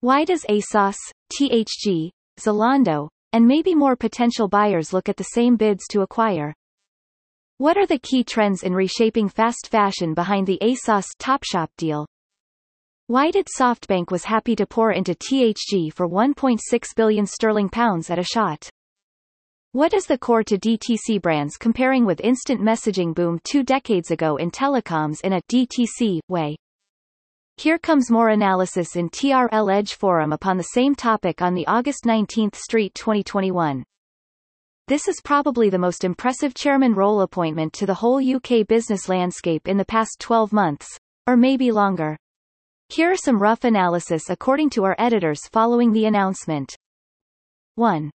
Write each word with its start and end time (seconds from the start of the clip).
Why 0.00 0.24
does 0.24 0.44
ASOS, 0.48 0.94
THG, 1.32 2.10
Zalando, 2.38 3.08
and 3.32 3.44
maybe 3.44 3.74
more 3.74 3.96
potential 3.96 4.46
buyers 4.46 4.92
look 4.92 5.08
at 5.08 5.16
the 5.16 5.34
same 5.34 5.56
bids 5.56 5.82
to 5.90 6.02
acquire? 6.02 6.54
What 7.56 7.76
are 7.76 7.86
the 7.86 7.98
key 7.98 8.22
trends 8.22 8.62
in 8.62 8.74
reshaping 8.74 9.28
fast 9.28 9.66
fashion 9.68 10.14
behind 10.14 10.46
the 10.46 10.60
ASOS 10.62 11.08
Topshop 11.18 11.70
deal? 11.76 12.06
Why 13.08 13.32
did 13.32 13.48
SoftBank 13.48 14.12
was 14.12 14.22
happy 14.22 14.54
to 14.54 14.64
pour 14.64 14.92
into 14.92 15.16
THG 15.16 15.92
for 15.92 16.08
1.6 16.08 16.60
billion 16.94 17.26
sterling 17.26 17.68
pounds 17.68 18.10
at 18.10 18.20
a 18.20 18.22
shot? 18.22 18.70
What 19.72 19.92
is 19.92 20.06
the 20.06 20.16
core 20.16 20.42
to 20.44 20.56
DTC 20.56 21.20
brands 21.20 21.58
comparing 21.58 22.06
with 22.06 22.22
instant 22.22 22.62
messaging 22.62 23.14
boom 23.14 23.38
two 23.44 23.62
decades 23.62 24.10
ago 24.10 24.36
in 24.36 24.50
telecoms 24.50 25.20
in 25.20 25.34
a 25.34 25.42
DTC 25.42 26.20
way? 26.26 26.56
Here 27.58 27.78
comes 27.78 28.10
more 28.10 28.30
analysis 28.30 28.96
in 28.96 29.10
TRL 29.10 29.70
Edge 29.70 29.92
Forum 29.92 30.32
upon 30.32 30.56
the 30.56 30.70
same 30.72 30.94
topic 30.94 31.42
on 31.42 31.52
the 31.52 31.66
August 31.66 32.06
19 32.06 32.54
Street 32.54 32.94
2021. 32.94 33.84
This 34.86 35.06
is 35.06 35.20
probably 35.22 35.68
the 35.68 35.76
most 35.76 36.02
impressive 36.02 36.54
chairman 36.54 36.94
role 36.94 37.20
appointment 37.20 37.74
to 37.74 37.84
the 37.84 37.92
whole 37.92 38.24
UK 38.24 38.66
business 38.66 39.06
landscape 39.06 39.68
in 39.68 39.76
the 39.76 39.84
past 39.84 40.16
12 40.20 40.50
months, 40.50 40.98
or 41.26 41.36
maybe 41.36 41.72
longer. 41.72 42.16
Here 42.88 43.12
are 43.12 43.16
some 43.18 43.38
rough 43.38 43.64
analysis 43.64 44.30
according 44.30 44.70
to 44.70 44.84
our 44.84 44.96
editors 44.98 45.46
following 45.52 45.92
the 45.92 46.06
announcement. 46.06 46.74
1. 47.74 48.10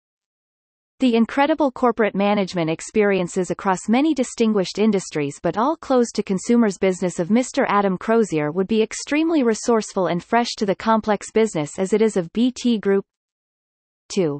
The 1.00 1.16
incredible 1.16 1.72
corporate 1.72 2.16
management 2.16 2.70
experiences 2.70 3.52
across 3.52 3.90
many 3.90 4.14
distinguished 4.14 4.80
industries 4.80 5.40
but 5.42 5.58
all 5.58 5.76
closed 5.76 6.16
to 6.16 6.24
consumers 6.24 6.78
business 6.78 7.20
of 7.20 7.28
Mr. 7.28 7.66
Adam 7.68 7.98
Crozier 7.98 8.52
would 8.52 8.68
be 8.68 8.81
extremely 8.81 9.44
resourceful 9.44 10.08
and 10.08 10.24
fresh 10.24 10.56
to 10.58 10.66
the 10.66 10.76
complex 10.76 11.32
business 11.32 11.78
as 11.78 11.94
it 11.94 12.02
is 12.02 12.16
of 12.16 12.32
BT 12.32 12.78
Group. 12.78 13.06
2. 14.16 14.40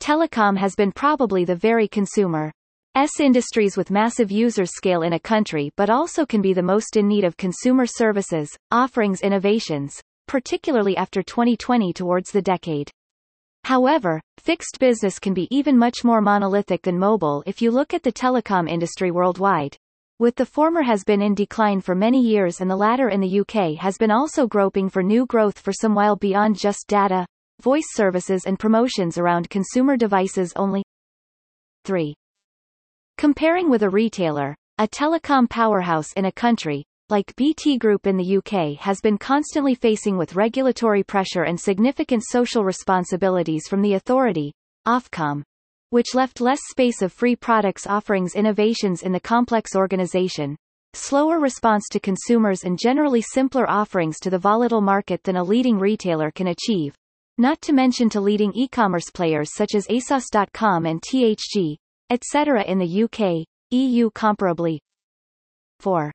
Telecom 0.00 0.56
has 0.56 0.76
been 0.76 0.92
probably 0.92 1.44
the 1.44 1.56
very 1.56 1.88
consumer 1.88 2.52
S 2.94 3.20
industries 3.20 3.76
with 3.76 3.90
massive 3.90 4.30
user 4.30 4.66
scale 4.66 5.02
in 5.02 5.12
a 5.12 5.20
country 5.20 5.70
but 5.76 5.90
also 5.90 6.26
can 6.26 6.42
be 6.42 6.52
the 6.52 6.62
most 6.62 6.96
in 6.96 7.06
need 7.06 7.24
of 7.24 7.36
consumer 7.36 7.86
services, 7.86 8.50
offerings 8.70 9.20
innovations, 9.20 10.00
particularly 10.26 10.96
after 10.96 11.22
2020 11.22 11.92
towards 11.92 12.30
the 12.30 12.42
decade. 12.42 12.90
However, 13.64 14.20
fixed 14.38 14.78
business 14.80 15.18
can 15.18 15.34
be 15.34 15.48
even 15.50 15.76
much 15.76 16.04
more 16.04 16.20
monolithic 16.20 16.82
than 16.82 16.98
mobile 16.98 17.42
if 17.46 17.60
you 17.60 17.70
look 17.70 17.92
at 17.92 18.02
the 18.02 18.12
telecom 18.12 18.68
industry 18.68 19.10
worldwide. 19.10 19.76
With 20.18 20.34
the 20.34 20.46
former 20.46 20.82
has 20.82 21.04
been 21.04 21.22
in 21.22 21.34
decline 21.34 21.80
for 21.80 21.94
many 21.94 22.20
years 22.20 22.60
and 22.60 22.70
the 22.70 22.76
latter 22.76 23.08
in 23.08 23.20
the 23.20 23.40
UK 23.40 23.78
has 23.78 23.96
been 23.98 24.10
also 24.10 24.46
groping 24.46 24.88
for 24.88 25.02
new 25.02 25.26
growth 25.26 25.58
for 25.58 25.72
some 25.72 25.94
while 25.94 26.16
beyond 26.16 26.58
just 26.58 26.86
data, 26.88 27.26
voice 27.60 27.86
services 27.92 28.44
and 28.44 28.58
promotions 28.58 29.18
around 29.18 29.48
consumer 29.50 29.96
devices 29.96 30.52
only. 30.56 30.82
3. 31.84 32.14
Comparing 33.16 33.70
with 33.70 33.82
a 33.82 33.90
retailer, 33.90 34.56
a 34.78 34.88
telecom 34.88 35.48
powerhouse 35.48 36.12
in 36.14 36.24
a 36.24 36.32
country, 36.32 36.84
like 37.10 37.34
BT 37.36 37.78
Group 37.78 38.06
in 38.06 38.18
the 38.18 38.36
UK 38.36 38.78
has 38.78 39.00
been 39.00 39.16
constantly 39.16 39.74
facing 39.74 40.18
with 40.18 40.34
regulatory 40.34 41.02
pressure 41.02 41.44
and 41.44 41.58
significant 41.58 42.22
social 42.26 42.64
responsibilities 42.64 43.66
from 43.66 43.80
the 43.80 43.94
authority, 43.94 44.52
Ofcom, 44.86 45.42
which 45.88 46.14
left 46.14 46.42
less 46.42 46.60
space 46.68 47.00
of 47.00 47.10
free 47.10 47.34
products 47.34 47.86
offerings 47.86 48.34
innovations 48.34 49.02
in 49.02 49.12
the 49.12 49.20
complex 49.20 49.74
organization, 49.74 50.54
slower 50.92 51.40
response 51.40 51.88
to 51.90 51.98
consumers 51.98 52.64
and 52.64 52.78
generally 52.78 53.22
simpler 53.22 53.68
offerings 53.70 54.18
to 54.20 54.28
the 54.28 54.38
volatile 54.38 54.82
market 54.82 55.22
than 55.24 55.36
a 55.36 55.42
leading 55.42 55.78
retailer 55.78 56.30
can 56.30 56.48
achieve, 56.48 56.94
not 57.38 57.58
to 57.62 57.72
mention 57.72 58.10
to 58.10 58.20
leading 58.20 58.52
e-commerce 58.54 59.08
players 59.14 59.54
such 59.54 59.74
as 59.74 59.86
ASOS.com 59.86 60.84
and 60.84 61.00
THG, 61.00 61.76
etc. 62.10 62.64
in 62.64 62.78
the 62.78 63.04
UK, 63.04 63.46
EU 63.70 64.10
comparably. 64.10 64.78
4. 65.80 66.12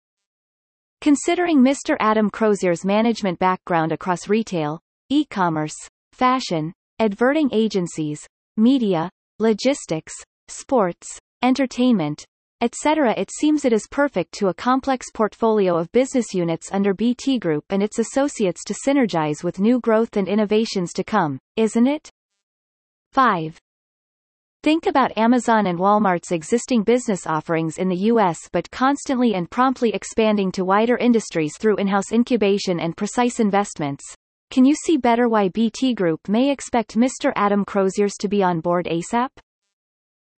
Considering 1.04 1.58
Mr. 1.58 1.98
Adam 2.00 2.32
Crozier's 2.32 2.86
management 2.86 3.38
background 3.38 3.92
across 3.92 4.30
retail, 4.30 4.80
e-commerce, 5.10 5.76
fashion, 6.14 6.72
adverting 6.98 7.50
agencies, 7.52 8.26
media, 8.56 9.10
logistics, 9.38 10.14
sports, 10.48 11.20
entertainment, 11.42 12.24
etc. 12.62 13.14
It 13.18 13.30
seems 13.38 13.66
it 13.66 13.74
is 13.74 13.86
perfect 13.92 14.32
to 14.36 14.48
a 14.48 14.54
complex 14.54 15.08
portfolio 15.14 15.76
of 15.76 15.92
business 15.92 16.34
units 16.34 16.72
under 16.72 16.94
BT 16.94 17.38
Group 17.38 17.66
and 17.70 17.84
its 17.84 18.00
associates 18.00 18.64
to 18.64 18.74
synergize 18.88 19.44
with 19.44 19.60
new 19.60 19.82
growth 19.82 20.16
and 20.16 20.30
innovations 20.30 20.94
to 20.94 21.04
come, 21.04 21.38
isn't 21.58 21.86
it? 21.86 22.10
5. 23.12 23.60
Think 24.64 24.86
about 24.86 25.18
Amazon 25.18 25.68
and 25.68 25.78
Walmart's 25.78 26.32
existing 26.32 26.84
business 26.84 27.28
offerings 27.28 27.78
in 27.78 27.90
the 27.90 28.06
U.S. 28.14 28.40
but 28.54 28.72
constantly 28.72 29.34
and 29.34 29.52
promptly 29.52 29.94
expanding 29.94 30.54
to 30.54 30.64
wider 30.64 30.96
industries 30.96 31.58
through 31.58 31.76
in-house 31.76 32.14
incubation 32.14 32.80
and 32.80 32.96
precise 32.96 33.42
investments. 33.42 34.06
Can 34.52 34.64
you 34.64 34.74
see 34.74 34.96
better 34.96 35.28
why 35.28 35.50
BT 35.50 35.94
Group 35.94 36.30
may 36.30 36.50
expect 36.50 36.96
Mr. 36.96 37.34
Adam 37.36 37.66
Croziers 37.66 38.14
to 38.22 38.30
be 38.30 38.42
on 38.42 38.62
board 38.62 38.86
ASAP? 38.86 39.32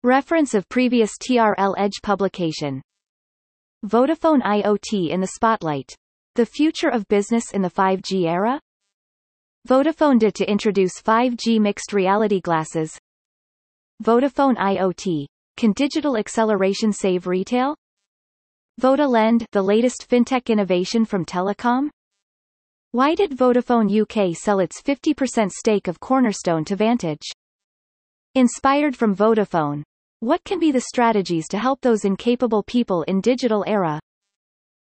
Reference 0.02 0.54
of 0.54 0.70
previous 0.70 1.10
TRL 1.18 1.74
Edge 1.76 2.00
publication. 2.02 2.80
Vodafone 3.84 4.40
IoT 4.40 5.10
in 5.10 5.20
the 5.20 5.32
spotlight. 5.34 5.94
The 6.34 6.46
future 6.46 6.88
of 6.88 7.06
business 7.08 7.52
in 7.52 7.60
the 7.60 7.68
5G 7.68 8.26
era? 8.26 8.58
Vodafone 9.68 10.18
did 10.18 10.34
to 10.36 10.50
introduce 10.50 11.02
5G 11.02 11.60
mixed 11.60 11.92
reality 11.92 12.40
glasses, 12.40 12.98
Vodafone 14.02 14.56
IoT. 14.56 15.26
Can 15.56 15.72
digital 15.72 16.16
acceleration 16.16 16.92
save 16.92 17.28
retail? 17.28 17.76
VodaLend, 18.80 19.44
the 19.52 19.62
latest 19.62 20.08
fintech 20.10 20.46
innovation 20.46 21.04
from 21.04 21.24
Telecom? 21.24 21.90
Why 22.90 23.14
did 23.14 23.36
Vodafone 23.36 23.88
UK 23.88 24.36
sell 24.36 24.58
its 24.58 24.82
50% 24.82 25.50
stake 25.52 25.86
of 25.86 26.00
Cornerstone 26.00 26.64
to 26.64 26.74
Vantage? 26.74 27.30
Inspired 28.34 28.96
from 28.96 29.14
Vodafone. 29.14 29.84
What 30.18 30.42
can 30.42 30.58
be 30.58 30.72
the 30.72 30.80
strategies 30.80 31.46
to 31.48 31.58
help 31.58 31.80
those 31.80 32.04
incapable 32.04 32.64
people 32.64 33.02
in 33.02 33.20
digital 33.20 33.64
era? 33.66 34.00